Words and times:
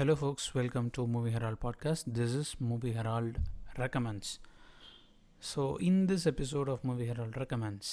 Hello 0.00 0.14
folks 0.14 0.46
welcome 0.52 0.86
to 0.90 1.06
Movie 1.06 1.30
Herald 1.30 1.56
podcast 1.64 2.06
this 2.12 2.34
is 2.34 2.52
Movie 2.60 2.90
Herald 2.90 3.36
recommends 3.74 4.30
so 5.42 5.62
in 5.80 5.98
this 6.06 6.24
episode 6.26 6.68
of 6.68 6.84
Movie 6.84 7.06
Herald 7.08 7.32
recommends 7.32 7.90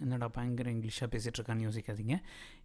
என்னடா 0.00 0.28
பயங்கர 0.28 0.68
இங்கிலீஷாக 0.70 1.08
பேசிகிட்ருக்கான்னு 1.14 1.66
யோசிக்காதீங்க 1.66 2.16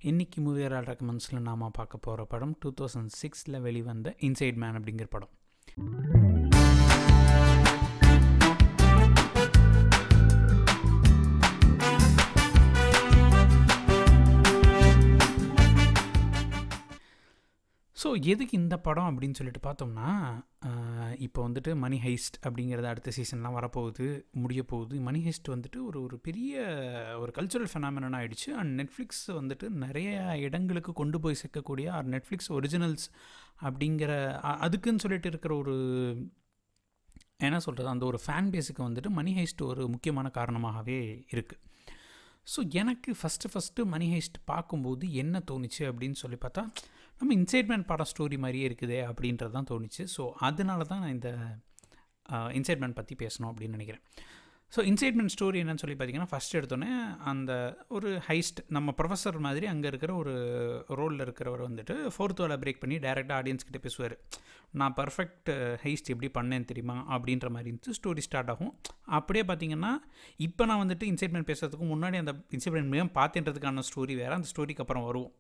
இன்றைக்கி 0.04 0.42
movie 0.42 0.64
ஹெரால் 0.64 0.90
ரெக்கமெண்ட்ஸில் 0.90 1.42
நாம் 1.42 1.66
பார்க்க 1.72 1.98
போகிற 1.98 2.26
படம் 2.26 2.56
டூ 2.60 2.72
தௌசண்ட் 2.82 3.14
சிக்ஸில் 3.22 3.62
வெளிவந்த 3.62 4.16
இன்சைட் 4.22 4.56
மேன் 4.56 4.78
அப்படிங்கிற 4.80 5.10
படம் 5.10 5.34
ஸோ 18.10 18.24
எதுக்கு 18.24 18.58
இந்த 18.58 18.78
படம் 18.78 19.10
அப்படின்னு 19.10 19.34
சொல்லிட்டு 19.34 19.60
பார்த்தோம்னா 19.68 20.08
இப்போ 21.18 21.48
வந்துட்டு 21.48 21.76
மணி 21.76 21.98
ஹைஸ்ட் 21.98 22.38
அப்படிங்கிறது 22.46 22.84
அடுத்த 22.84 23.12
சீசன்லாம் 23.12 23.54
வரப்போகுது 23.54 24.06
முடிய 24.32 24.64
போகுது. 24.64 25.00
மணி 25.00 25.20
ஹைஸ்ட் 25.20 25.50
வந்துட்டு 25.50 25.86
ஒரு 25.86 26.02
ஒரு 26.02 26.20
பெரிய 26.20 26.54
ஒரு 27.20 27.32
கல்ச்சுரல் 27.32 27.72
ஃபெனாமினன் 27.74 28.14
ஆகிடுச்சு 28.14 28.56
அண்ட் 28.56 28.82
நெட்ஃப்ளிக்ஸ் 28.82 29.32
வந்துட்டு 29.32 29.70
நிறைய 29.70 30.38
இடங்களுக்கு 30.38 30.94
கொண்டு 30.94 31.20
போய் 31.20 31.36
சேர்க்கக்கூடிய 31.36 31.92
ஆர் 31.92 32.06
நெட்ஃப்ளிக்ஸ் 32.06 32.52
ஒரிஜினல்ஸ் 32.52 33.10
அப்படிங்கிற 33.62 34.12
அதுக்குன்னு 34.44 35.00
சொல்லிட்டு 35.00 35.28
இருக்கிற 35.28 35.56
ஒரு 35.56 35.76
என்ன 37.40 37.60
சொல்கிறது 37.60 37.90
அந்த 37.90 38.06
ஒரு 38.06 38.20
ஃபேன் 38.28 38.52
பேஸுக்கு 38.54 38.84
வந்துட்டு 38.84 39.10
மணி 39.10 39.34
ஹைஸ்ட் 39.34 39.62
ஒரு 39.62 39.88
முக்கியமான 39.88 40.30
காரணமாகவே 40.30 41.26
இருக்குது 41.32 41.62
ஸோ 42.48 42.70
எனக்கு 42.70 43.16
ஃபஸ்ட்டு 43.22 43.50
ஃபஸ்ட்டு 43.54 43.86
மணி 43.86 44.14
ஹைஸ்ட் 44.14 44.38
பார்க்கும்போது 44.46 45.12
என்ன 45.14 45.44
தோணுச்சு 45.52 45.84
அப்படின்னு 45.92 46.14
சொல்லி 46.14 46.38
பார்த்தா 46.38 46.64
நம்ம 47.22 47.32
இன்சைட்மேன் 47.40 47.88
படம் 47.92 48.10
ஸ்டோரி 48.12 48.38
மாதிரியே 48.46 48.68
இருக்குதே 48.70 49.00
அப்படின்றது 49.12 49.54
தான் 49.58 49.70
தோணுச்சு. 49.72 50.04
ஸோ 50.16 50.26
அதனால 50.48 50.84
தான் 50.92 51.02
நான் 51.06 51.16
இந்த 51.18 51.32
இன்சைட்மெண்ட் 52.60 53.00
பற்றி 53.00 53.16
பேசணும் 53.24 53.50
அப்படின்னு 53.52 53.78
நினைக்கிறேன். 53.78 54.04
ஸோ 54.74 54.80
இன்சைட்மெண்ட் 54.90 55.34
ஸ்டோரி 55.34 55.58
என்னன்னு 55.62 55.82
சொல்லி 55.82 55.96
பார்த்தீங்கன்னா 56.00 56.32
ஃபஸ்ட் 56.32 56.56
எடுத்தோன்னே 56.58 56.90
அந்த 57.30 57.52
ஒரு 57.96 58.10
ஹைஸ்ட் 58.28 58.60
நம்ம 58.76 58.94
ப்ரொஃபஸர் 59.00 59.38
மாதிரி 59.46 59.66
அங்கே 59.72 59.88
இருக்கிற 59.92 60.12
ஒரு 60.22 60.34
ரோலில் 61.00 61.24
இருக்கிறவர் 61.26 61.64
வந்துட்டு 61.68 61.96
ஃபோர்த் 62.16 62.42
வேலை 62.44 62.58
பிரேக் 62.64 62.82
பண்ணி 62.84 62.98
டேரெக்டாக 63.06 63.38
ஆடியன்ஸ் 63.40 63.68
கிட்ட 63.68 63.80
பேசுவார். 63.86 64.16
நான் 64.80 64.96
பர்ஃபெக்ட் 65.00 65.50
ஹைஸ்ட் 65.84 66.12
எப்படி 66.14 66.30
பண்ணேன் 66.38 66.70
தெரியுமா? 66.72 66.98
அப்படின்ற 67.16 67.50
மாதிரி 67.56 67.70
இருந்துச்சு 67.72 67.98
ஸ்டோரி 68.00 68.24
ஸ்டார்ட் 68.28 68.52
ஆகும். 68.54 68.74
அப்படியே 69.20 69.46
பார்த்தீங்கன்னா 69.52 69.94
இப்போ 70.48 70.66
நான் 70.72 70.82
வந்துட்டு 70.86 71.08
இன்சைட்மெண்ட் 71.14 71.50
பேசுறதுக்கு 71.52 71.88
முன்னாடி 71.94 72.20
அந்த 72.24 72.36
இன்சைட்மெண்ட் 72.58 72.92
மிகவும் 72.96 73.14
பார்த்துன்றதுக்கான 73.20 73.86
ஸ்டோரி 73.92 74.16
வேறு 74.24 74.38
அந்த 74.40 74.50
ஸ்டோரிக்கு 74.54 74.86
அப்புறம் 74.86 75.08
வருவோம். 75.10 75.34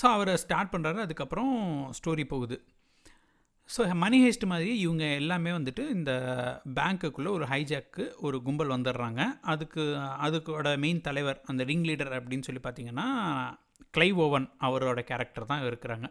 ஸோ 0.00 0.06
அவரை 0.14 0.36
ஸ்டார்ட் 0.44 0.72
பண்ணுறாரு 0.74 1.00
அதுக்கப்புறம் 1.06 1.52
ஸ்டோரி 1.98 2.24
போகுது. 2.34 2.56
ஸோ 3.74 3.82
மணி 4.02 4.18
ஹேஸ்ட் 4.24 4.46
மாதிரி 4.52 4.72
இவங்க 4.84 5.04
எல்லாமே 5.20 5.50
வந்துட்டு 5.50 5.82
இந்த 5.96 6.12
பேங்க்குக்குள்ளே 6.78 7.30
ஒரு 7.36 7.44
ஹைஜாக்கு 7.52 8.04
ஒரு 8.26 8.38
கும்பல் 8.46 8.74
வந்துடுறாங்க 8.74 9.20
அதுக்கு 9.52 9.82
அதுக்கோட 10.26 10.70
மெயின் 10.84 11.04
தலைவர் 11.06 11.38
அந்த 11.50 11.64
ரிங் 11.70 11.86
லீடர் 11.90 12.12
அப்படின்னு 12.18 12.46
சொல்லி 12.48 12.62
பார்த்தீங்கன்னா 12.64 13.06
கிளைவ் 13.96 14.18
ஓவன் 14.26 14.48
அவரோட 14.68 15.00
கேரக்டர் 15.10 15.50
தான் 15.52 15.64
இருக்கிறாங்க. 15.68 16.06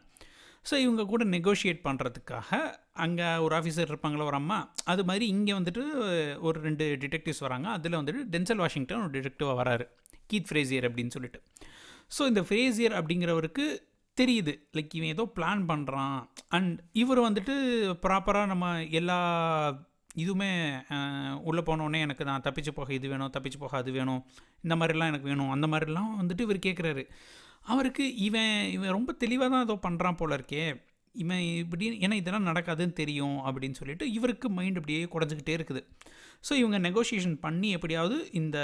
ஸோ 0.69 0.73
இவங்க 0.83 1.03
கூட 1.11 1.23
நெகோஷியேட் 1.35 1.81
பண்ணுறதுக்காக 1.87 2.59
அங்கே 3.05 3.27
ஒரு 3.45 3.53
ஆஃபீஸர் 3.59 3.89
இருப்பாங்களோ 3.91 4.25
ஒரு 4.31 4.37
அம்மா 4.41 4.57
அது 4.91 5.01
மாதிரி 5.09 5.25
இங்கே 5.35 5.53
வந்துட்டு 5.59 5.83
ஒரு 6.47 6.57
ரெண்டு 6.67 6.85
டிடெக்டிவ்ஸ் 7.01 7.43
வராங்க. 7.45 7.67
அதில் 7.77 7.99
வந்துட்டு 8.01 8.23
டென்சல் 8.35 8.61
வாஷிங்டன் 8.63 9.03
ஒரு 9.05 9.13
டிடெக்டிவாக 9.17 9.57
வராரு. 9.61 9.87
கீத் 10.31 10.49
ஃப்ரேசியர் 10.49 10.87
அப்படின்னு 10.89 11.15
சொல்லிட்டு. 11.17 11.41
ஸோ 12.17 12.25
இந்த 12.25 12.41
ஃப்ரேசியர் 12.41 12.95
அப்படிங்கிறவருக்கு 12.99 13.65
தெரியுது. 14.17 14.53
லைக் 14.73 14.93
இவன் 14.93 15.09
ஏதோ 15.09 15.31
பிளான் 15.35 15.61
பண்ணுறான் 15.67 16.17
அண்ட் 16.49 16.79
இவர் 16.93 17.19
வந்துட்டு 17.19 17.53
ப்ராப்பராக 18.01 18.45
நம்ம 18.45 18.85
எல்லா 18.89 19.17
இதுவுமே 20.15 20.49
உள்ளே 21.43 21.61
போனோடனே 21.61 21.99
எனக்கு 21.99 22.23
நான் 22.23 22.41
தப்பிச்சு 22.41 22.71
போக 22.71 22.94
இது 22.94 23.07
வேணும் 23.07 23.31
தப்பிச்சு 23.38 23.59
போக 23.59 23.78
அது 23.78 23.91
வேணும் 23.91 24.22
இந்த 24.61 24.75
மாதிரிலாம் 24.75 25.11
எனக்கு 25.11 25.28
வேணும் 25.28 25.50
அந்த 25.50 25.67
மாதிரிலாம் 25.67 26.11
வந்துட்டு 26.19 26.39
இவர் 26.39 26.66
கேட்குறாரு 26.67 27.05
அவருக்கு 27.61 28.16
இவன் 28.16 28.69
இவன் 28.69 28.89
ரொம்ப 28.89 29.11
தெளிவாக 29.13 29.49
தான் 29.49 29.63
ஏதோ 29.63 29.79
பண்ணுறான் 29.89 30.17
போல 30.17 30.35
இருக்கே. 30.35 30.75
இவன் 31.22 31.41
இப்படி 31.62 31.85
ஏன்னா 32.06 32.16
இதெல்லாம் 32.22 32.47
நடக்காதுன்னு 32.50 32.96
தெரியும் 33.01 33.38
அப்படின்னு 33.47 33.79
சொல்லிட்டு 33.79 34.06
இவருக்கு 34.18 34.47
மைண்ட் 34.57 34.79
அப்படியே 34.79 35.01
குறைஞ்சிக்கிட்டே 35.16 35.56
இருக்குது. 35.57 35.81
ஸோ 36.47 36.53
இவங்க 36.62 36.78
நெகோஷியேஷன் 36.88 37.38
பண்ணி 37.46 37.69
எப்படியாவது 37.78 38.16
இந்த 38.40 38.57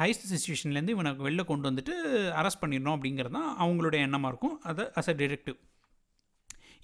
ஹைஸ்ட் 0.00 0.28
சுச்சுவேஷன்லேருந்து 0.32 0.94
இவனை 0.96 1.12
வெளில 1.26 1.44
கொண்டு 1.50 1.68
வந்துட்டு 1.70 1.94
அரெஸ்ட் 2.40 2.62
பண்ணிடணும் 2.64 2.96
அப்படிங்கிறது 2.96 3.36
தான் 3.38 3.50
அவங்களுடைய 3.64 4.06
எண்ணமாக 4.08 4.32
இருக்கும். 4.32 4.56
அதை 4.70 4.86
அஸ் 5.00 5.10
அ 5.14 5.16
டிரெக்டிவ் 5.22 5.58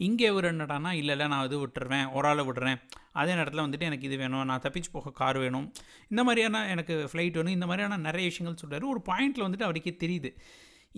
இங்கே 0.06 0.28
ஒரு 0.36 0.46
என்னடானா 0.52 0.90
இல்லை 1.00 1.12
இல்லை 1.14 1.26
நான் 1.32 1.44
இது 1.48 1.56
விட்டுருவேன் 1.62 2.06
ஒரு 2.16 2.26
ஆளை 2.30 2.42
விடுறேன் 2.46 2.78
அதே 3.20 3.32
நேரத்தில் 3.38 3.64
வந்துட்டு 3.64 3.88
எனக்கு 3.88 4.06
இது 4.08 4.16
வேணும் 4.22 4.48
நான் 4.50 4.62
தப்பிச்சு 4.64 4.90
போக 4.94 5.12
கார் 5.20 5.38
வேணும். 5.44 5.66
இந்த 6.12 6.22
மாதிரியான 6.28 6.62
எனக்கு 6.74 6.94
ஃப்ளைட் 7.10 7.38
வேணும் 7.38 7.56
இந்த 7.58 7.66
மாதிரியான 7.70 7.98
நிறைய 8.08 8.24
விஷயங்கள் 8.30 8.60
சொல்கிறாரு 8.62 8.86
ஒரு 8.94 9.02
பாயிண்டில் 9.10 9.46
வந்துட்டு 9.46 9.66
அவருக்கே 9.68 9.94
தெரியுது. 10.04 10.30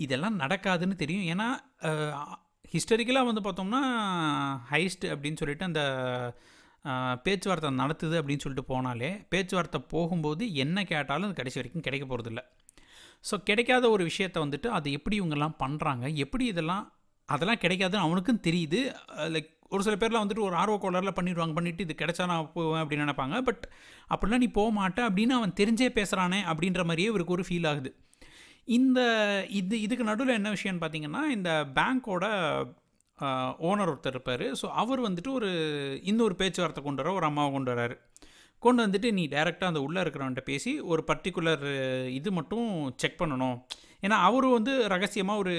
இதெல்லாம் 0.05 0.39
நடக்காதுன்னு 0.43 0.97
தெரியும். 1.03 1.27
ஏன்னா 1.35 1.49
ஹிஸ்டரிக்கலாக 2.73 3.29
வந்து 3.31 3.43
பார்த்தோம்னா 3.47 3.81
ஹைஸ்ட் 4.73 5.07
அப்படின்னு 5.15 5.41
சொல்லிட்டு 5.43 5.69
அந்த 5.71 5.83
பேச்சுவார்த்தை 7.27 7.71
நடத்துது 7.83 8.17
அப்படின்னு 8.21 8.45
சொல்லிட்டு 8.45 8.71
போனாலே 8.73 9.11
பேச்சுவார்த்தை 9.29 9.81
போகும்போது 9.95 10.45
என்ன 10.65 10.85
கேட்டாலும் 10.85 11.29
அது 11.29 11.41
கடைசி 11.41 11.59
வரைக்கும் 11.61 11.87
கிடைக்க 11.87 12.07
போகிறதில்ல 12.07 12.43
ஸோ 13.31 13.37
கிடைக்காத 13.49 13.85
ஒரு 13.91 14.03
விஷயத்தை 14.05 14.39
வந்துட்டு 14.43 14.69
அது 14.79 14.89
எப்படி 14.93 15.17
இவங்கெல்லாம் 15.21 15.57
பண்ணுறாங்க 15.65 16.15
எப்படி 16.25 16.45
இதெல்லாம் 16.47 16.85
அதெல்லாம் 17.29 17.63
கிடைக்காதுன்னு 17.63 18.07
அவனுக்கும் 18.07 18.43
தெரியுது. 18.47 18.81
லைக் 19.35 19.49
ஒரு 19.75 19.83
சில 19.83 19.95
பேர்லாம் 20.01 20.25
வந்துட்டு 20.25 20.47
ஒரு 20.49 20.55
ஆர்வ 20.57 20.75
கோளரில் 20.83 21.17
பண்ணிடுவாங்க. 21.17 21.55
பண்ணிவிட்டு 21.59 21.85
இது 21.87 21.95
கிடைச்சா 21.99 22.25
நான் 22.33 22.51
போவேன் 22.53 22.83
அப்படின்னு 22.83 23.07
நினைப்பாங்க. 23.07 23.37
பட் 23.43 23.65
அப்படிலாம் 24.11 24.43
நீ 24.45 24.49
போக 24.59 24.71
மாட்டேன் 24.71 25.07
அப்படின்னு 25.09 25.35
அவன் 25.39 25.57
தெரிஞ்சே 25.61 25.89
பேசுகிறானே 25.99 26.41
அப்படின்ற 26.51 26.83
மாதிரியே 26.85 27.09
இவருக்கு 27.09 27.37
ஒரு 27.39 27.45
ஃபீல் 27.49 27.69
ஆகுது. 27.71 27.91
இந்த 28.69 29.01
இது 29.61 29.75
இதுக்கு 29.85 30.05
நடுவில் 30.11 30.39
என்ன 30.39 30.51
விஷயம்னு 30.57 30.83
பார்த்தீங்கன்னா 30.83 31.23
இந்த 31.37 31.51
பேங்க்கோட 31.77 32.25
ஓனர் 33.69 33.91
ஒருத்தர் 33.93 34.15
இருப்பார். 34.15 34.45
ஸோ 34.61 34.67
அவர் 34.83 35.01
வந்துட்டு 35.07 35.31
ஒரு 35.39 35.51
இன்னொரு 36.11 36.35
பேச்சுவார்த்தை 36.41 36.83
கொண்டு 36.85 37.03
வர 37.03 37.13
ஒரு 37.19 37.27
அம்மாவை 37.31 37.51
கொண்டு 37.57 37.71
வராரு. 37.73 37.97
கொண்டு 38.63 38.81
வந்துட்டு 38.85 39.09
நீ 39.19 39.25
டைரெக்டாக 39.35 39.71
அந்த 39.73 39.81
உள்ளே 39.87 40.01
இருக்கிறவன்ட்ட 40.05 40.43
பேசி 40.51 40.73
ஒரு 40.93 41.03
பர்டிகுலர் 41.11 41.65
இது 42.19 42.29
மட்டும் 42.39 42.69
செக் 43.03 43.21
பண்ணணும். 43.23 43.57
ஏன்னா 44.05 44.17
அவர் 44.29 44.47
வந்து 44.57 44.73
ரகசியமாக 44.95 45.43
ஒரு 45.43 45.55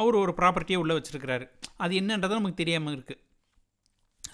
அவர் 0.00 0.16
ஒரு 0.24 0.34
ப்ராப்பர்ட்டியை 0.40 0.78
உள்ளே 0.82 0.96
வச்சுருக்கிறாரு. 0.98 1.46
அது 1.84 1.94
என்னன்றது 2.00 2.38
நமக்கு 2.38 2.62
தெரியாமல் 2.62 2.94
இருக்குது 2.96 3.22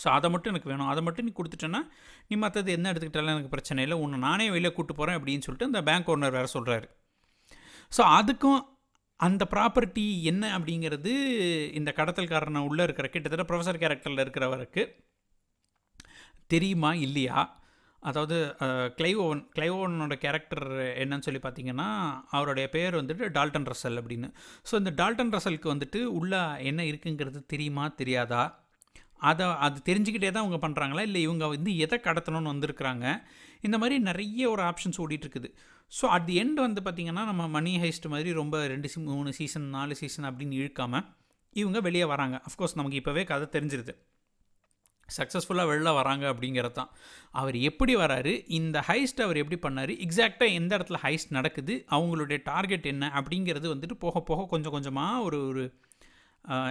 ஸோ 0.02 0.08
அதை 0.16 0.28
மட்டும் 0.34 0.52
எனக்கு 0.52 0.70
வேணும். 0.72 0.90
அதை 0.92 1.00
மட்டும் 1.06 1.26
நீ 1.26 1.32
கொடுத்துட்டேன்னா 1.38 1.80
நீ 2.28 2.36
மற்றது 2.44 2.70
என்ன 2.76 2.86
எடுத்துக்கிட்டாலும் 2.92 3.34
எனக்கு 3.34 3.54
பிரச்சனை 3.54 3.82
இல்லை. 3.86 3.96
உன்னை 4.04 4.18
நானே 4.28 4.46
வெளியே 4.56 4.72
கூப்பிட்டு 4.72 4.98
போகிறேன் 5.00 5.18
அப்படின்னு 5.18 5.46
சொல்லிட்டு 5.46 5.70
அந்த 5.70 5.82
பேங்க் 5.88 6.10
ஓனர் 6.14 6.36
வேறு 6.38 6.54
சொல்கிறாரு 6.56 6.88
ஸோ 7.96 8.02
அதுக்கும் 8.18 8.60
அந்த 9.20 9.42
ப்ராப்பர்ட்டி 9.54 10.06
என்ன 10.30 10.44
அப்படிங்கிறது 10.58 11.12
இந்த 11.78 11.90
கடத்தல்காரனை 11.98 12.62
உள்ளே 12.68 12.84
இருக்கிற 12.86 13.08
கிட்டத்தட்ட 13.08 13.44
ப்ரொஃபஸர் 13.50 13.82
கேரக்டரில் 13.82 14.22
இருக்கிறவருக்கு 14.24 14.82
தெரியுமா 16.54 16.90
இல்லையா? 17.06 17.38
அதாவது 18.02 18.36
கிளைவோவன் 18.98 19.42
கிளைவோவனோட 19.56 20.14
கேரக்டர் 20.24 20.64
என்னன்னு 21.02 21.26
சொல்லி 21.26 21.40
பார்த்தீங்கன்னா 21.44 21.86
அவருடைய 22.36 22.66
பேர் 22.74 22.98
வந்துட்டு 23.00 23.30
டால்டன் 23.36 23.68
ரசல் 23.70 24.00
அப்படின்னு. 24.00 24.28
ஸோ 24.68 24.74
இந்த 24.80 24.92
டால்டன் 25.00 25.32
ரசலுக்கு 25.36 25.68
வந்துட்டு 25.74 26.00
உள்ள 26.18 26.42
என்ன 26.70 26.80
இருக்குங்கிறது 26.90 27.40
தெரியுமா 27.52 27.84
தெரியாதா? 28.00 28.42
அதை 29.30 29.46
அது 29.66 29.78
தெரிஞ்சுக்கிட்டே 29.88 30.30
தான் 30.30 30.44
அவங்க 30.44 30.58
பண்ணுறாங்களா 30.64 31.04
இல்லை 31.08 31.20
இவங்க 31.26 31.44
வந்து 31.54 31.72
எதை 31.84 31.98
கடத்தணும்னு 32.08 32.52
வந்திருக்கிறாங்க? 32.52 33.06
இந்த 33.66 33.76
மாதிரி 33.82 33.96
நிறைய 34.08 34.42
ஒரு 34.54 34.62
ஆப்ஷன்ஸ் 34.70 35.00
ஓடிட்டுருக்குது 35.04 35.50
ஸோ 35.92 36.04
அட் 36.04 36.24
தி 36.24 36.42
எண்ட் 36.42 36.54
வந்து 36.54 36.80
பார்த்திங்கன்னா 36.80 37.24
நம்ம 37.24 37.48
மணி 37.48 37.76
ஹைஸ்ட் 37.78 38.08
மாதிரி 38.08 38.32
ரொம்ப 38.32 38.66
ரெண்டு 38.66 38.88
சி 38.88 39.00
மூணு 39.00 39.32
சீசன் 39.32 39.62
நாலு 39.62 39.94
சீசன் 39.94 40.24
அப்படின்னு 40.24 40.52
இழுக்காமல் 40.52 41.04
இவங்க 41.52 41.80
வெளியே 41.80 42.04
வராங்க. 42.04 42.42
அஃப்கோர்ஸ் 42.48 42.74
நமக்கு 42.74 43.00
இப்போவே 43.00 43.24
கதை 43.24 43.46
தெரிஞ்சிருது. 43.56 43.94
சக்ஸஸ்ஃபுல்லாக 45.16 45.70
வெளில 45.70 45.94
வராங்க 45.94 46.32
அப்படிங்கிறது 46.32 46.72
தான். 46.72 46.90
அவர் 47.30 47.56
எப்படி 47.56 47.96
வராரு? 47.96 48.44
இந்த 48.46 48.84
ஹைஸ்ட் 48.88 49.20
அவர் 49.20 49.36
எப்படி 49.36 49.58
பண்ணார்? 49.66 49.92
எக்ஸாக்டாக 50.06 50.52
எந்த 50.52 50.78
இடத்துல 50.78 50.98
ஹைஸ்ட் 51.02 51.30
நடக்குது? 51.30 51.84
அவங்களுடைய 51.90 52.38
டார்கெட் 52.44 52.86
என்ன? 52.86 53.12
அப்படிங்கிறது 53.14 53.74
வந்துட்டு 53.74 53.92
போக 53.92 54.20
போக 54.20 54.46
கொஞ்சம் 54.46 54.72
கொஞ்சமாக 54.72 55.22
ஒரு 55.22 55.46
ஒரு 55.48 55.74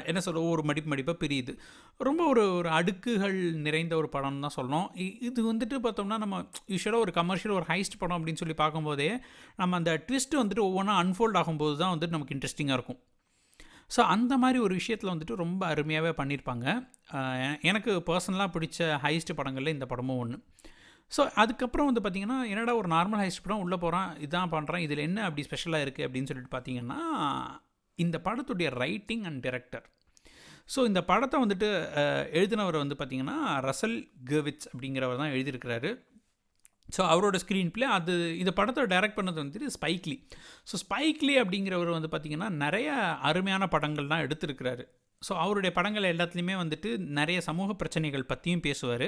என்ன 0.06 0.20
சொல்ல 0.20 0.42
ஒரு 0.42 0.64
மடிப்பு 0.64 0.96
மடிப்பாக 0.96 1.18
பிரியுது. 1.20 1.54
ரொம்ப 2.00 2.28
ஒரு 2.28 2.54
ஒரு 2.56 2.70
அடுக்குகள் 2.70 3.38
நிறைந்த 3.62 3.96
ஒரு 3.96 4.10
படம் 4.10 4.40
தான் 4.40 4.56
சொல்லணும். 4.56 4.88
இ- 4.96 5.18
இது 5.22 5.54
வந்துட்டு 5.54 5.78
பார்த்தோம்னா 5.84 6.18
நம்ம 6.18 6.38
யூஸ்வலாக 6.68 6.96
ஒரு 6.96 7.12
கமர்ஷியல் 7.12 7.58
ஒரு 7.58 7.66
ஹைஸ்ட் 7.70 8.00
படம் 8.00 8.18
அப்படின்னு 8.20 8.34
சொல்லி 8.34 8.54
பார்க்கும்போதே 8.54 9.10
நம்ம 9.56 9.76
அந்த 9.76 10.04
ட்விஸ்ட் 10.08 10.40
வந்துட்டு 10.42 10.66
ஒவ்வொன்றா 10.68 10.96
அன்ஃபோல்ட் 11.04 11.40
ஆகும்போது 11.42 11.78
தான் 11.78 11.94
வந்துட்டு 11.96 12.10
நமக்கு 12.10 12.36
இன்ட்ரெஸ்டிங்காக 12.36 12.72
இருக்கும். 12.72 13.00
ஸோ 13.96 14.02
அந்த 14.08 14.38
மாதிரி 14.38 14.60
ஒரு 14.60 14.74
விஷயத்தில் 14.74 15.10
வந்துட்டு 15.10 15.36
ரொம்ப 15.36 15.66
அருமையாகவே 15.68 16.14
பண்ணியிருப்பாங்க. 16.18 16.66
எனக்கு 17.62 17.92
பர்சனலாக 18.08 18.54
பிடிச்ச 18.56 19.00
ஹைஸ்ட் 19.04 19.34
படங்களில் 19.34 19.74
இந்த 19.74 19.86
படமும் 19.86 20.18
ஒன்று 20.18 20.38
ஸோ 21.12 21.30
அதுக்கப்புறம் 21.34 21.88
வந்து 21.90 22.02
பார்த்திங்கன்னா 22.02 22.48
என்னடா 22.50 22.76
ஒரு 22.76 22.90
நார்மல் 22.90 23.22
ஹைஸ்ட் 23.22 23.44
படம் 23.44 23.60
உள்ளே 23.60 23.78
போகிறான் 23.78 24.18
இதான் 24.18 24.52
பண்ணுறான் 24.52 24.78
இதில் 24.78 24.98
என்ன 24.98 25.24
அப்படி 25.24 25.44
ஸ்பெஷலாக 25.44 25.86
இருக்குது 25.86 26.06
அப்படின்னு 26.08 26.24
சொல்லிட்டு 26.24 26.54
பார்த்தீங்கன்னா 26.58 27.00
இந்த 28.00 28.18
படத்துடைய 28.28 28.70
ரைட்டிங் 28.84 29.26
அண்ட் 29.30 29.42
டிரெக்டர் 29.48 29.86
ஸோ 30.74 30.80
இந்த 30.90 31.02
படத்தை 31.10 31.38
வந்துட்டு 31.44 31.70
எழுதினவர் 32.40 32.82
வந்து 32.82 32.96
பார்த்திங்கன்னா 33.00 33.38
ரசல் 33.68 33.98
கர்விட்ஸ் 34.30 34.68
அப்படிங்கிறவர் 34.72 35.22
தான் 35.22 35.34
எழுதியிருக்கிறாரு. 35.36 35.90
ஸோ 36.96 37.02
அவரோட 37.12 37.38
ஸ்க்ரீன் 37.44 37.72
ப்ளே 37.76 37.86
அது 37.98 38.14
இந்த 38.42 38.52
படத்தை 38.60 38.86
டைரக்ட் 38.94 39.18
பண்ணது 39.20 39.40
வந்துட்டு 39.42 39.74
ஸ்பைக்லி 39.76 40.16
ஸோ 40.70 40.78
ஸ்பைக்லி 40.84 41.36
அப்படிங்கிறவர் 41.42 41.96
வந்து 41.98 42.12
பார்த்திங்கன்னா 42.14 42.50
நிறைய 42.64 42.90
அருமையான 43.30 43.68
படங்கள்லாம் 43.76 44.24
எடுத்திருக்கிறாரு. 44.26 44.84
ஸோ 45.22 45.34
அவருடைய 45.44 45.72
படங்கள் 45.78 46.12
எல்லாத்துலேயுமே 46.14 46.56
வந்துட்டு 46.64 46.90
நிறைய 47.20 47.40
சமூக 47.50 47.74
பிரச்சனைகள் 47.82 48.30
பற்றியும் 48.32 48.66
பேசுவார். 48.68 49.08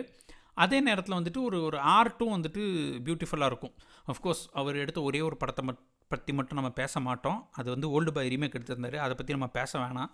அதே 0.64 0.78
நேரத்தில் 0.88 1.18
வந்துட்டு 1.20 1.42
ஒரு 1.48 1.58
ஒரு 1.70 1.78
ஆர்ட்டும் 1.98 2.36
வந்துட்டு 2.36 2.62
பியூட்டிஃபுல்லாக 3.08 3.52
இருக்கும். 3.52 3.74
அஃப்கோர்ஸ் 4.12 4.44
அவர் 4.62 4.82
எடுத்த 4.84 5.00
ஒரே 5.10 5.22
ஒரு 5.30 5.38
படத்தை 5.42 5.64
மட் 5.70 5.82
பற்றி 6.08 6.32
மட்டும் 6.34 6.58
நம்ம 6.60 6.72
பேச 6.80 7.00
மாட்டோம். 7.00 7.40
அது 7.60 7.68
வந்து 7.74 7.88
ஓல்டு 7.96 8.12
பாய் 8.16 8.30
ரீமேக் 8.34 8.58
எடுத்திருந்தாரு. 8.58 8.98
அதை 9.06 9.14
பற்றி 9.20 9.34
நம்ம 9.34 9.48
பேச 9.58 9.72
வேணாம். 9.80 10.10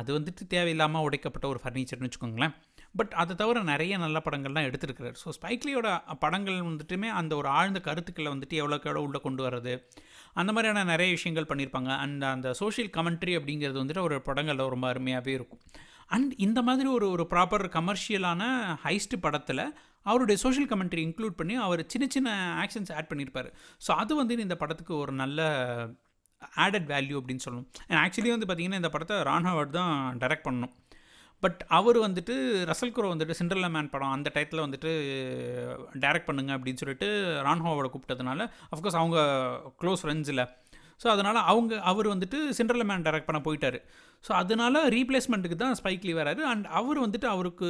அது 0.00 0.10
வந்துட்டு 0.18 0.42
தேவையில்லாமல் 0.54 1.04
உடைக்கப்பட்ட 1.06 1.46
ஒரு 1.48 1.60
ஃபர்னிச்சர்னு 1.64 2.08
வச்சுக்கோங்களேன். 2.08 2.54
பட் 2.96 3.12
அதை 3.22 3.32
தவிர 3.36 3.58
நிறைய 3.70 3.98
நல்ல 3.98 4.18
படங்கள்லாம் 4.24 4.66
எடுத்திருக்கிறார். 4.68 5.16
ஸோ 5.22 5.28
ஸ்பைக்லியோட 5.38 5.88
படங்கள் 6.24 6.58
வந்துட்டுமே 6.68 7.08
அந்த 7.20 7.32
ஒரு 7.36 7.48
ஆழ்ந்த 7.58 7.80
கருத்துக்களை 7.86 8.30
வந்துட்டு 8.32 8.58
எவ்வளோக்கு 8.62 8.88
எவ்வளோ 8.90 9.04
உள்ளே 9.06 9.20
கொண்டு 9.26 9.42
வர்றது 9.46 9.74
அந்த 10.40 10.50
மாதிரியான 10.56 10.84
நிறைய 10.90 11.10
விஷயங்கள் 11.18 11.48
பண்ணியிருப்பாங்க. 11.52 11.90
அண்ட் 12.04 12.26
அந்த 12.34 12.50
சோஷியல் 12.60 12.92
கமெண்ட்ரி 12.98 13.34
அப்படிங்கிறது 13.38 13.80
வந்துட்டு 13.82 14.04
ஒரு 14.08 14.18
படங்களில் 14.28 14.72
ரொம்ப 14.74 14.88
அருமையாகவே 14.92 15.32
இருக்கும். 15.38 15.62
அண்ட் 16.16 16.32
இந்த 16.46 16.60
மாதிரி 16.62 16.88
ஒரு 16.88 17.06
ஒரு 17.10 17.24
ப்ராப்பர் 17.30 17.64
கமர்ஷியலான 17.78 18.42
ஹைஸ்ட் 18.84 19.16
படத்தில் 19.20 19.64
அவருடைய 20.10 20.38
சோஷியல் 20.44 20.68
கமெண்ட்ரி 20.72 21.02
இன்க்ளூட் 21.08 21.38
பண்ணி 21.40 21.54
அவர் 21.66 21.82
சின்ன 21.94 22.06
சின்ன 22.16 22.30
ஆக்ஷன்ஸ் 22.64 22.92
ஆட் 22.98 23.10
பண்ணியிருப்பார். 23.10 23.50
ஸோ 23.86 23.90
அது 24.02 24.12
வந்து 24.20 24.42
இந்த 24.46 24.56
படத்துக்கு 24.62 24.94
ஒரு 25.02 25.14
நல்ல 25.22 25.40
ஆடட் 26.64 26.88
வேல்யூ 26.94 27.16
அப்படின்னு 27.20 27.44
சொல்லணும். 27.46 27.68
ஆக்சுவலி 28.04 28.32
வந்து 28.34 28.46
பார்த்திங்கன்னா 28.46 28.80
இந்த 28.82 28.92
படத்தை 28.94 29.16
ரான் 29.30 29.50
ஹவர்ட் 29.50 29.76
தான் 29.80 29.94
டைரக்ட் 30.22 30.46
பண்ணணும். 30.48 30.72
பட் 31.42 31.60
அவர் 31.76 31.98
வந்துட்டு 32.06 32.34
ரசல் 32.70 32.94
குரோ 32.96 33.06
வந்துட்டு 33.12 33.36
சிண்ட்ரல்லா 33.38 33.68
மேன் 33.76 33.92
படம் 33.94 34.12
அந்த 34.16 34.28
டயத்தில் 34.34 34.64
வந்துட்டு 34.64 34.90
டைரக்ட் 36.02 36.28
பண்ணுங்க 36.28 36.52
அப்படின்னு 36.56 36.80
சொல்லிட்டு 36.82 37.08
ரான் 37.46 37.64
ஹோவோட 37.64 37.88
கூப்பிட்டதுனால 37.92 38.40
அஃப்கோர்ஸ் 38.74 38.98
அவங்க 39.00 39.18
க்ளோஸ் 39.80 40.02
ஃப்ரெண்ட்ஸில் 40.04 40.42
ஸோ 41.02 41.08
அதனால் 41.14 41.40
அவங்க 41.52 41.80
அவர் 41.90 42.08
வந்துட்டு 42.14 42.38
சென்ட்ரல் 42.58 42.86
மேன் 42.90 43.04
டைரக்ட் 43.06 43.28
பண்ண 43.28 43.40
போயிட்டார். 43.46 43.78
ஸோ 44.24 44.32
அதனால் 44.40 44.78
ரீப்ளேஸ்மெண்ட்டுக்கு 44.96 45.58
தான் 45.62 45.76
ஸ்பைக்லி 45.80 46.14
வராரு. 46.20 46.42
அண்ட் 46.52 46.66
அவர் 46.80 46.98
வந்துட்டு 47.06 47.28
அவருக்கு 47.34 47.68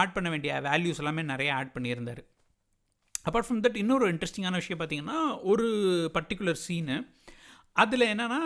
ஆட் 0.00 0.14
பண்ண 0.16 0.30
வேண்டிய 0.34 0.60
வேல்யூஸ் 0.68 1.02
எல்லாமே 1.04 1.24
நிறைய 1.32 1.50
ஆட் 1.58 1.74
பண்ணியிருந்தார். 1.76 2.22
அப்பார்ட் 3.28 3.48
ஃப்ரம் 3.48 3.62
தட் 3.66 3.78
இன்னொரு 3.82 4.06
இன்ட்ரெஸ்டிங்கான 4.12 4.58
விஷயம் 4.62 4.80
பார்த்தீங்கன்னா 4.80 5.20
ஒரு 5.52 5.66
பர்டிகுலர் 6.16 6.60
சீனு 6.66 6.96
அதில் 7.76 8.10
என்னென்னா 8.12 8.40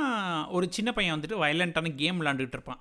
ஒரு 0.56 0.66
சின்ன 0.76 0.90
பையன் 0.92 1.14
வந்துட்டு 1.16 1.40
வயலண்ட்டான 1.42 1.90
கேம் 2.00 2.20
விளாண்டுக்கிட்டு 2.20 2.58
இருப்பான். 2.58 2.80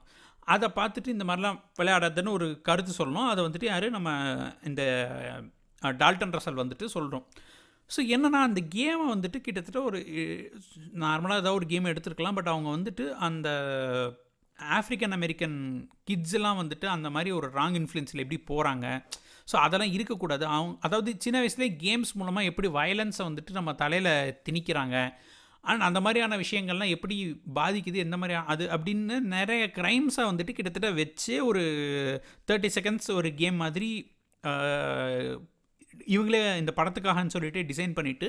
அதை 0.54 0.68
பார்த்துட்டு 0.78 1.10
இந்த 1.16 1.26
மாதிரிலாம் 1.30 1.58
விளையாடாதுன்னு 1.80 2.32
ஒரு 2.38 2.48
கருத்து 2.68 2.94
சொல்லணும். 3.00 3.28
அதை 3.32 3.42
வந்துட்டு 3.48 3.68
யார்? 3.72 3.88
நம்ம 3.96 4.10
இந்த 4.70 4.82
டால்டன் 5.82 6.34
ரசல் 6.38 6.62
வந்துட்டு 6.62 6.86
சொல்கிறோம் 6.96 7.26
ஸோ 7.96 8.00
என்னென்னா 8.16 8.40
அந்த 8.48 8.62
கேமை 8.76 9.06
வந்துட்டு 9.14 9.40
கிட்டத்தட்ட 9.46 9.80
ஒரு 9.82 10.00
நார்மலாக 11.04 11.42
ஏதாவது 11.42 11.58
ஒரு 11.60 11.68
கேம் 11.72 11.92
எடுத்துருக்கலாம். 11.92 12.38
பட் 12.40 12.52
அவங்க 12.54 12.70
வந்துட்டு 12.78 13.06
அந்த 13.28 13.50
ஆஃப்ரிக்கன் 14.60 15.16
அமெரிக்கன் 15.18 15.58
கிட்ஸ்லாம் 16.10 16.60
வந்துட்டு 16.62 16.86
அந்த 16.96 17.08
மாதிரி 17.16 17.30
ஒரு 17.40 17.48
ராங் 17.58 17.78
இன்ஃப்ளூயன்ஸில் 17.80 18.24
எப்படி 18.24 18.40
போகிறாங்க 18.52 18.86
ஸோ 19.52 19.56
அதெல்லாம் 19.66 19.94
இருக்கக்கூடாது. 19.98 20.44
அவங்க 20.56 20.78
அதாவது 20.88 21.12
சின்ன 21.18 21.38
வயசுலேயே 21.42 21.72
கேம்ஸ் 21.86 22.12
மூலமாக 22.20 22.50
எப்படி 22.50 22.68
வயலன்ஸை 22.80 23.24
வந்துட்டு 23.30 23.52
நம்ம 23.58 23.72
தலையில் 23.84 24.12
திணிக்கிறாங்க? 24.48 24.96
அண்ட் 25.64 25.86
அந்த 25.88 26.00
மாதிரியான 26.06 26.38
விஷயங்கள்லாம் 26.44 26.94
எப்படி 26.96 27.16
பாதிக்குது? 27.56 27.98
எந்த 28.06 28.18
மாதிரி 28.18 28.36
அது 28.54 28.66
அப்படின்னு 28.76 29.16
நிறைய 29.36 29.64
க்ரைம்ஸை 29.78 30.26
வந்துட்டு 30.30 30.56
கிட்டத்தட்ட 30.58 30.90
வச்சே 31.00 31.38
ஒரு 31.50 31.64
தேர்ட்டி 32.52 32.70
செகண்ட்ஸ் 32.78 33.10
ஒரு 33.20 33.32
கேம் 33.42 33.58
மாதிரி 33.64 33.92
இவங்களே 36.14 36.42
இந்த 36.62 36.74
படத்துக்காகன்னு 36.80 37.36
சொல்லிட்டு 37.36 37.62
டிசைன் 37.72 37.98
பண்ணிவிட்டு 37.98 38.28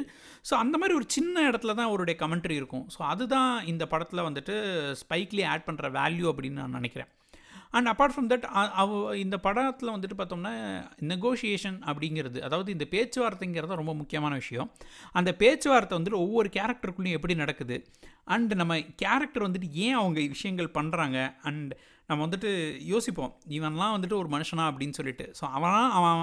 ஸோ 0.49 0.55
அந்த 0.63 0.75
மாதிரி 0.79 0.97
ஒரு 0.99 1.07
சின்ன 1.17 1.47
இடத்துல 1.51 1.75
தான் 1.79 1.89
அவருடைய 1.91 2.17
கமெண்ட்ரி 2.25 2.57
இருக்கும். 2.61 2.85
ஸோ 2.97 3.01
அதுதான் 3.13 3.53
இந்த 3.73 3.87
படத்தில் 3.87 4.27
வந்துட்டு 4.29 4.57
ஸ்பைக்லி 5.03 5.45
ஆட் 5.53 5.67
பண்ணுற 5.71 5.89
வேல்யூ 6.01 6.29
அப்படின்னு 6.33 6.63
நான் 6.63 6.79
நினைக்கிறேன். 6.81 7.11
அண்ட் 7.79 7.89
அப்பார்ட் 7.91 8.15
ஃப்ரம் 8.15 8.29
தட் 8.31 8.47
அவ 8.83 9.17
இந்த 9.25 9.37
படத்தில் 9.47 9.93
வந்துட்டு 9.95 10.17
பார்த்தோம்னா 10.21 10.53
நெகோஷியேஷன் 11.11 11.77
அப்படிங்கிறது 11.91 12.39
அதாவது 12.47 12.71
இந்த 12.77 12.87
பேச்சுவார்த்தைங்கிறது 12.95 13.81
ரொம்ப 13.81 13.95
முக்கியமான 13.95 14.35
விஷயம். 14.35 14.71
அந்த 15.19 15.31
பேச்சுவார்த்தை 15.43 15.97
வந்துட்டு 15.99 16.23
ஒவ்வொரு 16.25 16.51
கேரக்டருக்குள்ளேயும் 16.57 17.19
எப்படி 17.19 17.35
நடக்குது? 17.35 17.77
அண்ட் 18.35 18.53
நம்ம 18.55 18.79
கேரக்டர் 19.03 19.47
வந்துட்டு 19.49 19.71
ஏன் 19.85 19.99
அவங்க 20.01 20.21
விஷயங்கள் 20.35 20.75
பண்ணுறாங்க 20.79 21.19
அண்ட் 21.51 21.73
நம்ம 22.07 22.21
வந்துட்டு 22.27 22.51
யோசிப்போம் 22.93 23.33
இவன்லாம் 23.59 23.95
வந்துட்டு 23.97 24.17
ஒரு 24.23 24.29
மனுஷனா 24.37 24.65
அப்படின்னு 24.71 24.99
சொல்லிட்டு. 24.99 25.27
ஸோ 25.41 25.45
அவன்லாம் 25.57 25.93
அவன் 25.99 26.23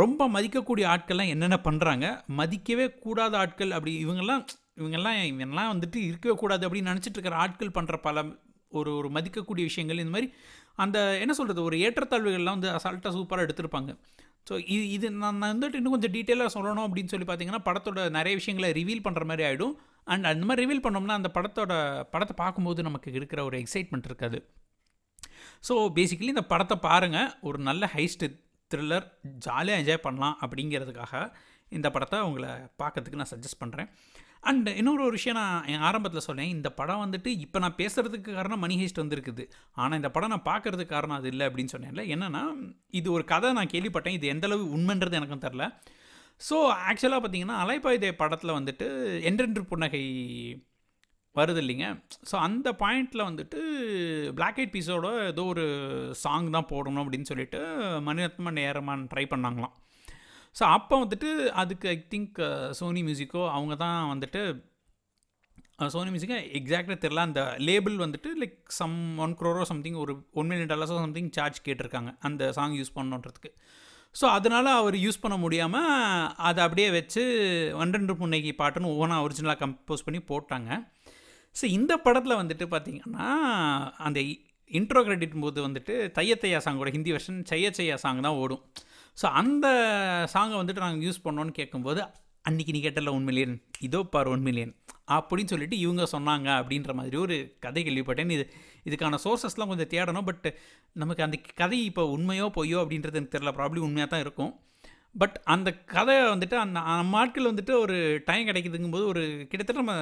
ரொம்ப 0.00 0.28
மதிக்கக்கூடிய 0.34 0.84
ஆட்கள்லாம் 0.92 1.32
என்னென்ன 1.34 1.56
பண்ணுறாங்க 1.66 2.06
மதிக்கவே 2.38 2.86
கூடாத 3.04 3.34
ஆட்கள் 3.42 3.74
அப்படி 3.76 3.92
இவங்கெல்லாம் 4.04 4.42
இவங்கெல்லாம் 4.80 5.18
இவங்கெல்லாம் 5.30 5.70
வந்துட்டு 5.72 5.98
இருக்கவே 6.08 6.34
கூடாது 6.42 6.64
அப்படின்னு 6.66 6.90
நினச்சிட்டு 6.92 7.18
இருக்கிற 7.18 7.36
ஆட்கள் 7.44 7.76
பண்ணுற 7.76 7.96
பல 8.06 8.24
ஒரு 8.78 8.90
ஒரு 9.00 9.08
மதிக்கக்கூடிய 9.16 9.64
விஷயங்கள். 9.70 10.00
இந்த 10.02 10.12
மாதிரி 10.14 10.28
அந்த 10.84 10.98
என்ன 11.22 11.32
சொல்கிறது 11.38 11.60
ஒரு 11.68 11.76
ஏற்றத்தாழ்வுகள்லாம் 11.86 12.56
வந்து 12.58 12.70
அசால்ட்டாக 12.76 13.12
சூப்பராக 13.16 13.46
எடுத்திருப்பாங்க. 13.46 13.90
ஸோ 14.48 14.54
இது 14.74 14.84
இது 14.94 15.06
நான் 15.20 15.38
நான் 15.42 15.52
வந்துட்டு 15.52 15.78
இன்னும் 15.80 15.94
கொஞ்சம் 15.94 16.14
டீட்டெயிலாக 16.16 16.50
சொல்லணும் 16.56 16.86
அப்படின்னு 16.86 17.12
சொல்லி 17.12 17.26
பார்த்தீங்கன்னா 17.28 17.62
படத்தோட 17.68 18.00
நிறைய 18.16 18.34
விஷயங்களை 18.40 18.70
ரிவீல் 18.80 19.04
பண்ணுற 19.06 19.24
மாதிரி 19.30 19.44
ஆகிடும் 19.48 19.74
அண்ட் 20.14 20.28
அந்த 20.32 20.44
மாதிரி 20.48 20.62
ரிவீல் 20.64 20.84
பண்ணோம்னா 20.86 21.18
அந்த 21.20 21.30
படத்தோட 21.36 21.72
படத்தை 22.14 22.34
பார்க்கும்போது 22.42 22.82
நமக்கு 22.88 23.12
இருக்கிற 23.18 23.42
ஒரு 23.44 23.58
எக்ஸைட்மெண்ட் 23.62 24.08
இருக்காது. 24.10 24.40
ஸோ 25.68 25.76
பேசிக்கலி 25.98 26.34
இந்த 26.34 26.46
படத்தை 26.52 26.78
பாருங்கள் 26.88 27.30
ஒரு 27.48 27.60
நல்ல 27.68 27.90
ஹைஸ்ட் 27.94 28.26
த்ரில்லர் 28.70 29.06
ஜாலியாக 29.46 29.80
என்ஜாய் 29.82 30.04
பண்ணலாம் 30.06 30.36
அப்படிங்கிறதுக்காக 30.44 31.22
இந்த 31.72 31.88
படத்தை 31.94 32.18
உங்களை 32.28 32.50
பார்க்கறதுக்கு 32.82 33.20
நான் 33.20 33.32
சஜஸ்ட் 33.32 33.62
பண்ணுறேன் 33.62 33.88
அண்ட் 34.50 34.68
இன்னொரு 34.80 35.02
ஒரு 35.06 35.14
விஷயம் 35.18 35.38
நான் 35.40 35.66
என் 35.72 35.84
ஆரம்பத்தில் 35.88 36.26
சொன்னேன். 36.26 36.50
இந்த 36.54 36.68
படம் 36.80 37.02
வந்துட்டு 37.04 37.30
இப்போ 37.44 37.58
நான் 37.64 37.76
பேசுகிறதுக்கு 37.78 38.30
காரணம் 38.38 38.62
மணி 38.64 38.74
ஹேஸ்ட் 38.80 39.00
வந்திருக்குது. 39.02 39.44
ஆனால் 39.82 39.98
இந்த 40.00 40.10
படம் 40.16 40.32
நான் 40.34 40.48
பார்க்கறதுக்கு 40.50 40.94
காரணம் 40.96 41.18
அது 41.18 41.28
இல்லை 41.32 41.44
அப்படின்னு 41.48 41.74
சொன்னேன்ல. 41.74 42.02
என்னென்னா 42.14 42.42
இது 43.00 43.08
ஒரு 43.12 43.24
கதை 43.32 43.52
நான் 43.58 43.72
கேள்விப்பட்டேன். 43.74 44.16
இது 44.18 44.32
எந்த 44.34 44.46
அளவு 44.50 44.64
உண்மைன்றது 44.76 45.18
எனக்கும் 45.20 45.44
தெரில 45.46 45.66
ஸோ 46.40 46.56
ஆக்சுவலாக 46.90 47.20
பார்த்தீங்கன்னா 47.22 47.56
அலைபாயுதே 47.64 48.10
படத்தில் 48.22 48.56
வந்துட்டு 48.58 48.86
என்றென்று 49.30 49.62
புன்னகை 49.72 50.04
வருது 51.36 51.60
இல்லைங்க. 51.62 51.86
ஸோ 52.30 52.34
அந்த 52.46 52.68
பாயிண்டில் 52.82 53.28
வந்துட்டு 53.28 53.60
பிளாக் 54.38 54.58
ஐட் 54.62 54.74
பீஸோட 54.74 55.08
ஏதோ 55.30 55.44
ஒரு 55.52 55.64
சாங் 56.24 56.50
தான் 56.56 56.70
போடணும் 56.72 57.02
அப்படின்னு 57.04 57.30
சொல்லிட்டு 57.30 57.60
மணிரத்மன் 58.08 58.60
நேரமான்னு 58.62 59.10
ட்ரை 59.12 59.24
பண்ணாங்களாம். 59.32 59.74
ஸோ 60.56 60.62
அப்போ 60.76 60.94
வந்துட்டு 61.04 61.30
அதுக்கு 61.62 61.88
ஐ 61.94 61.96
திங்க் 62.12 62.38
சோனி 62.80 63.02
மியூசிக்கோ 63.08 63.42
அவங்க 63.56 63.76
தான் 63.84 63.98
வந்துட்டு 64.12 64.42
சோனி 65.94 66.10
மியூசிக்கோ 66.12 66.36
எக்ஸாக்டாக 66.58 66.98
தெரில 67.04 67.22
அந்த 67.28 67.40
லேபிள் 67.68 67.96
வந்துட்டு 68.04 68.28
லைக் 68.42 68.58
சம் 68.80 68.94
ஒன் 69.24 69.34
க்ரோரோ 69.40 69.64
சம்திங் 69.70 69.96
ஒரு 70.02 70.12
ஒன் 70.40 70.48
மில்லியன் 70.50 70.70
டாலர்ஸோ 70.72 70.98
சம்திங் 71.04 71.30
சார்ஜ் 71.38 71.58
கேட்டிருக்காங்க 71.66 72.10
அந்த 72.28 72.52
சாங் 72.58 72.76
யூஸ் 72.80 72.96
பண்ணுன்றதுக்கு 72.98 73.50
ஸோ 74.14 74.26
அதனால் 74.36 74.70
அவர் 74.80 74.96
யூஸ் 75.04 75.22
பண்ண 75.22 75.36
முடியாமல் 75.44 75.88
அதை 76.48 76.60
அப்படியே 76.66 76.88
வச்சு 76.98 77.22
ஒன்றெண்டு 77.82 78.14
புன்னைக்கு 78.20 78.52
பாட்டுன்னு 78.60 78.92
ஒவ்வொன்றா 78.92 79.16
ஒரிஜினலாக 79.26 79.60
கம்போஸ் 79.62 80.06
பண்ணி 80.08 80.20
போட்டாங்க 80.28 80.70
ஸோ 81.60 81.64
இந்த 81.78 81.92
படத்தில் 82.06 82.40
வந்துட்டு 82.40 82.66
பார்த்தீங்கன்னா 82.74 83.28
அந்த 84.06 84.20
இன்ட்ரோ 84.70 85.00
கிரெடிட் 85.06 85.34
போது 85.44 85.60
வந்துட்டு 85.68 85.94
தைய 86.16 86.34
தையா 86.42 86.58
சாங்கோட 86.66 86.90
ஹிந்தி 86.96 87.10
வெர்ஷன் 87.14 87.40
செய்ய 87.50 87.66
செய்யா 87.78 87.96
சாங் 88.04 88.24
தான் 88.26 88.38
ஓடும். 88.42 88.62
ஸோ 89.18 89.26
அந்த 89.40 89.66
சாங்கை 90.34 90.56
வந்துட்டு 90.60 90.84
நாங்கள் 90.84 91.04
யூஸ் 91.06 91.24
பண்ணோன்னு 91.26 91.52
கேட்கும்போது 91.58 92.00
அன்றைக்கி 92.48 92.72
நீ 92.76 92.80
கேட்டல 92.86 93.12
ஒன் 93.16 93.26
மில்லியன் 93.28 93.54
இதோ 93.86 94.00
பார் 94.14 94.30
ஒன் 94.32 94.42
மில்லியன் 94.48 94.72
அப்படின்னு 95.16 95.52
சொல்லிட்டு 95.52 95.76
இவங்க 95.78 96.04
சொன்னாங்க 96.12 96.48
அப்படின்ற 96.60 96.92
மாதிரி 96.98 97.16
ஒரு 97.16 97.36
கதை 97.64 97.80
கேள்விப்பட்டேன். 97.86 98.30
இது 98.36 98.44
இதுக்கான 98.88 99.18
சோர்சஸ்லாம் 99.24 99.70
கொஞ்சம் 99.72 99.90
தேடணும் 99.94 100.26
பட் 100.28 100.46
நமக்கு 101.02 101.22
அந்த 101.26 101.36
கதை 101.62 101.78
இப்போ 101.84 102.02
உண்மையோ 102.16 102.46
பொய்யோ 102.56 102.78
அப்படின்றது 102.82 103.18
எனக்கு 103.20 103.34
தெரியல. 103.36 103.52
ப்ராப்ளி 103.58 103.80
உண்மையாக 103.88 104.10
தான் 104.14 104.24
இருக்கும். 104.26 104.52
பட் 105.14 105.36
அந்த 105.54 105.68
கதை 105.94 106.14
வந்துட்டு 106.30 106.56
அந்த 106.62 106.78
நம்ம 107.00 107.18
ஆட்கள் 107.20 107.50
வந்துட்டு 107.50 107.72
ஒரு 107.82 107.96
டைம் 108.28 108.48
கிடைக்குதுங்கும் 108.48 108.94
போது 108.94 109.04
ஒரு 109.12 109.22
கிட்டத்தட்ட 109.50 109.82
நம்ம 109.82 109.94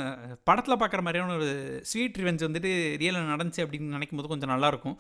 படத்தில் 0.49 0.81
பார்க்குற 0.83 1.01
மாதிரியான 1.07 1.35
ஒரு 1.41 1.51
ஸ்வீட் 1.91 2.19
ரிவெஞ்ச் 2.21 2.47
வந்துட்டு 2.47 2.71
ரியலாக 3.03 3.33
நடந்துச்சு 3.33 3.63
அப்படின்னு 3.65 3.97
நினைக்கும் 3.97 4.21
போது 4.21 4.33
கொஞ்சம் 4.33 4.53
நல்லாயிருக்கும். 4.55 4.97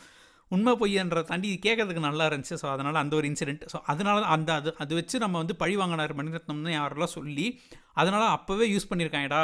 உண்மை 0.54 0.73
பொய்யன்ற 0.81 1.21
தாண்டி 1.31 1.50
கேட்கறதுக்கு 1.66 2.07
நல்லா 2.09 2.25
இருந்துச்சு. 2.31 2.57
ஸோ 2.62 2.66
அதனால் 2.73 3.00
அந்த 3.02 3.14
ஒரு 3.19 3.26
இன்சிடென்ட் 3.31 3.62
ஸோ 3.73 3.78
அதனால 3.92 4.16
தான் 4.25 4.35
அந்த 4.37 4.50
அது 4.61 4.71
அது 4.85 4.92
வச்சு 4.99 5.23
நம்ம 5.25 5.38
வந்து 5.42 5.54
பழி 5.62 5.75
வாங்கினார் 5.83 6.14
மணிரத்னம்னு 6.19 6.75
யாரெல்லாம் 6.78 7.14
சொல்லி 7.19 7.47
அதனால் 8.00 8.26
அப்போவே 8.37 8.66
யூஸ் 8.75 8.90
பண்ணியிருக்காங்கடா 8.90 9.42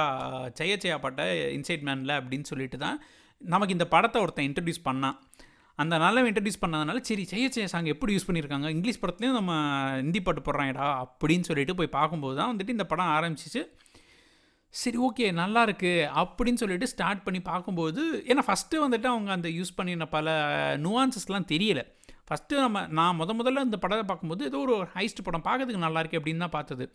செய்ய 0.60 0.74
ஜெயா 0.84 0.98
பாட்டை 1.04 1.26
இன்சைட் 1.58 1.86
மேனில் 1.88 2.14
அப்படின்னு 2.18 2.50
சொல்லிட்டு 2.52 2.80
தான் 2.84 2.98
நமக்கு 3.40 3.76
இந்த 3.78 3.86
படத்தை 3.94 4.20
ஒருத்தன் 4.24 4.48
இன்ட்ரடியூஸ் 4.50 4.86
பண்ணான். 4.90 5.16
அந்த 5.78 5.94
நல்ல 6.04 6.22
இன்ட்ரடியூஸ் 6.28 6.62
பண்ணதுனால 6.62 7.00
சரி 7.08 7.24
செய்ய 7.32 7.48
செய்ய 7.54 7.66
சாங் 7.72 7.90
எப்படி 7.92 8.14
யூஸ் 8.14 8.26
பண்ணியிருக்காங்க 8.28 8.68
இங்கிலீஷ் 8.76 9.00
படத்துலையும் 9.02 9.36
நம்ம 9.38 9.52
ஹிந்தி 10.00 10.20
பாட்டு 10.26 10.40
போடுறாங்கடா 10.46 10.86
அப்படின்னு 11.02 11.48
சொல்லிட்டு 11.50 11.76
போய் 11.80 11.96
பார்க்கும்போது 11.98 12.36
தான் 12.40 12.50
வந்துட்டு 12.52 12.74
இந்த 12.76 12.86
படம் 12.92 13.12
ஆரம்பிச்சிச்சு. 13.16 13.62
சரி 14.74 14.98
ஓகே 15.06 15.26
நல்லா 15.42 15.60
இருக்குது 15.66 16.08
அப்படின்னு 16.22 16.60
சொல்லிட்டு 16.62 16.90
ஸ்டார்ட் 16.94 17.22
பண்ணி 17.26 17.40
பார்க்கும்போது 17.52 18.02
ஏன்னா 18.30 18.42
ஃபஸ்ட்டு 18.48 18.82
வந்துட்டு 18.84 19.08
அவங்க 19.12 19.30
அந்த 19.36 19.48
யூஸ் 19.58 19.76
பண்ணின 19.78 20.08
பல 20.16 20.34
நுவான்சஸ்லாம் 20.86 21.48
தெரியலை. 21.52 21.84
ஃபஸ்ட்டு 22.28 22.60
நம்ம 22.64 22.80
நான் 22.98 23.18
முத 23.20 23.34
முதல்ல 23.38 23.64
இந்த 23.68 23.78
படத்தை 23.84 24.04
பார்க்கும்போது 24.08 24.42
ஏதோ 24.50 24.58
ஒரு 24.66 24.76
ஹைஸ்ட் 24.96 25.24
படம் 25.28 25.46
பார்க்கறதுக்கு 25.46 25.86
நல்லா 25.86 26.00
இருக்கு 26.02 26.20
அப்படின்னு 26.20 26.44
தான் 26.46 26.56
பார்த்தது. 26.58 26.86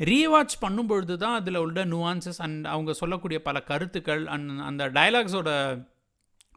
ரீவாட்ச் 0.00 0.54
பண்ணும்பொழுது 0.64 1.14
தான் 1.24 1.36
அதில் 1.40 1.64
உள்ள 1.64 1.80
நுவான்சஸ் 1.94 2.40
அண்ட் 2.46 2.64
அவங்க 2.74 2.92
சொல்லக்கூடிய 3.00 3.38
பல 3.48 3.58
கருத்துக்கள் 3.70 4.22
அண்ட் 4.34 4.62
அந்த 4.68 4.84
டயலாக்ஸோட 4.96 5.50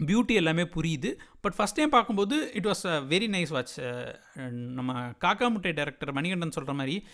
பியூட்டி 0.06 0.34
எல்லாமே 0.34 0.64
புரியுது. 0.64 1.12
பட் 1.42 1.56
ஃபஸ்ட் 1.58 1.80
டைம் 1.80 1.90
பார்க்கும்போது 1.90 2.54
it 2.54 2.66
was 2.66 2.84
a 2.86 3.02
very 3.02 3.28
nice 3.36 3.54
watch 3.56 3.76
நம்ம 4.78 5.00
காக்கா 5.26 5.50
முட்டை 5.50 5.72
டைரக்டர் 5.72 6.14
மணிகண்டன் 6.14 6.52
சொல்கிற 6.52 6.74
மாதிரி 6.74 7.06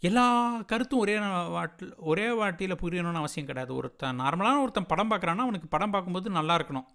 எல்லா 0.00 0.24
கருத்தும் 0.70 0.98
ஒரே 0.98 1.14
வாட்டில் 1.56 1.90
ஒரே 1.96 2.24
வாட்டியில் 2.28 2.80
புரியணும்னு 2.80 3.20
அவசியம் 3.20 3.46
கிடையாது. 3.46 3.74
ஒருத்தன் 3.74 4.20
நார்மலான 4.20 4.60
ஒருத்தன் 4.62 4.88
படம் 4.92 5.10
பார்க்குறான்னா 5.10 5.44
அவனுக்கு 5.46 5.68
படம் 5.68 5.90
பார்க்கும்போது 5.90 6.30
நல்லா 6.30 6.56
இருக்கணும். 6.58 6.86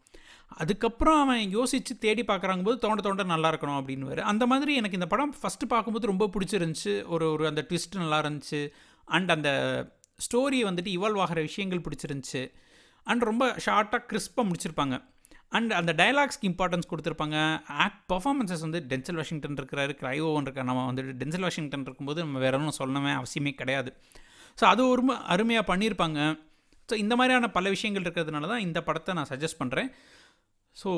அதுக்கப்புறம் 0.48 1.22
அவன் 1.22 1.50
யோசித்து 1.50 1.98
தேடி 1.98 2.24
பார்க்குறாங்க 2.28 2.64
போது 2.64 2.78
தோண்ட 2.78 3.02
தோண்ட 3.02 3.24
நல்லா 3.24 3.52
இருக்கணும் 3.52 3.80
அப்படின்னு 3.80 4.20
அந்த 4.20 4.46
மாதிரி 4.46 4.76
எனக்கு 4.76 4.98
இந்த 4.98 5.08
படம் 5.08 5.36
ஃபஸ்ட்டு 5.42 5.68
பார்க்கும்போது 5.68 6.08
ரொம்ப 6.08 6.30
பிடிச்சிருந்துச்சு. 6.34 7.06
ஒரு 7.06 7.32
ஒரு 7.32 7.48
அந்த 7.48 7.66
ட்விஸ்ட் 7.70 7.96
நல்லா 7.96 8.22
இருந்துச்சு. 8.22 8.70
அண்ட் 9.06 9.32
அந்த 9.32 9.50
ஸ்டோரி 10.28 10.60
வந்துட்டு 10.70 10.92
இவால்வ் 10.98 11.20
ஆகிற 11.20 11.42
விஷயங்கள் 11.42 11.86
பிடிச்சிருந்துச்சு. 11.88 12.52
அண்ட் 13.04 13.22
ரொம்ப 13.22 13.56
ஷார்ட்டாக 13.66 14.04
கிறிஸ்பாக 14.12 14.50
முடிச்சிருப்பாங்க. 14.50 14.98
அண்ட் 15.52 15.72
அந்த 15.80 15.92
டயலாக்ஸ்க்கு 16.00 16.48
இம்பார்ட்டன்ஸ் 16.52 16.90
கொடுத்துருப்பாங்க. 16.92 17.38
ஆக்ட் 17.86 18.02
பர்ஃபார்மன்ஸஸ் 18.12 18.64
வந்து 18.66 18.80
டென்சல் 18.92 19.20
வாஷிங்டன் 19.20 19.58
இருக்கிறாரு 19.62 19.94
கிரைவோன் 20.02 20.46
இருக்க 20.48 20.64
நம்ம 20.70 20.82
வந்துட்டு 20.90 21.14
டென்சல் 21.22 21.46
வாஷிங்டன் 21.48 21.86
இருக்கும்போது 21.88 22.20
நம்ம 22.26 22.40
வேற 22.46 22.58
ஒன்றும் 22.60 22.80
சொல்லணுமே 22.82 23.14
அவசியமே 23.20 23.54
கிடையாது. 23.62 23.92
ஸோ 24.60 24.66
அது 24.74 24.82
ஒரு 24.94 25.04
அருமையாக 25.34 25.66
பண்ணியிருப்பாங்க. 25.72 26.20
ஸோ 26.90 26.96
இந்த 27.04 27.14
மாதிரியான 27.20 27.50
பல 27.58 27.70
விஷயங்கள் 27.76 28.06
இருக்கிறதுனால 28.06 28.48
தான் 28.54 28.66
இந்த 28.68 28.80
படத்தை 28.90 29.16
நான் 29.20 29.30
சஜஸ்ட் 29.34 29.60
பண்ணுறேன் 29.62 29.90
ஸோ 30.78 30.92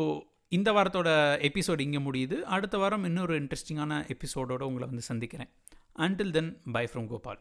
இந்த 0.57 0.69
வாரத்தோட 0.77 1.09
எபிசோடு 1.49 1.81
இங்கே 1.87 2.01
முடியுது. 2.07 2.37
அடுத்த 2.55 2.77
வாரம் 2.83 3.03
இன்னொரு 3.09 3.35
இன்ட்ரெஸ்டிங்கான 3.41 4.01
எபிசோடோடு 4.15 4.69
உங்களை 4.69 4.87
வந்து 4.91 5.05
சந்திக்கிறேன். 5.11 5.51
Until 6.05 6.33
then 6.37 6.51
bye 6.75 6.85
from 6.91 7.07
Gopal 7.11 7.39